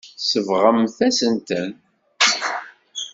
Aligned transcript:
Tsebɣem-asent-ten. 0.21 1.69